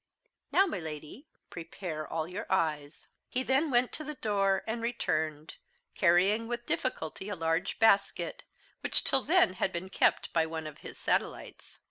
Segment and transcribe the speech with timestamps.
[0.51, 5.57] Now, my Lady, prepare all your eyes." He then went to the door, and returned,
[5.93, 8.41] carrying with difficulty a large basket,
[8.79, 11.77] which till then had been kept by one of his satellites.